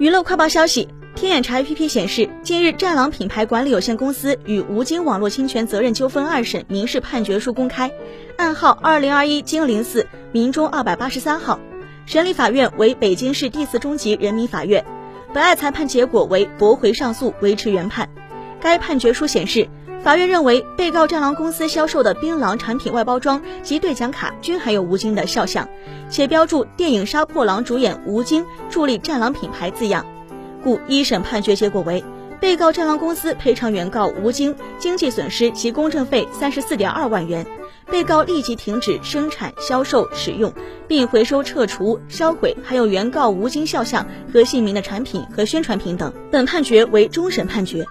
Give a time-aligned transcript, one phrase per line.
[0.00, 7.92] 娱乐快报消息，天眼查 APP 显示，近日战狼品牌管理有限公司与吴京网络侵权责任纠纷二审民事判决书公开，
[8.38, 11.60] 案号二零二一京零四民中二百八十三号，
[12.06, 14.82] 审理法院为北京市第四中级人民法院，
[15.34, 18.08] 本案裁判结果为驳回上诉，维持原判。
[18.58, 19.68] 该判决书显示。
[20.02, 25.68] 法院认为，被告战狼公司销售的槟榔产品外包装及兑奖卡均含有吴京的肖像，
[26.08, 30.06] 且标注电影《杀破狼》主演吴京助力战狼品牌字样，
[30.64, 32.02] 故一审判决结果为
[32.40, 37.46] 被告战狼公司赔偿原告吴京经济损失及公证费三十四点二万元，
[37.90, 40.50] 被告立即停止生产、销售、使用，
[40.88, 46.10] 并回收、撤除、销毁含有原告吴京肖像和姓名的产品和宣传品等。
[46.32, 47.84] 本判决为终审判决。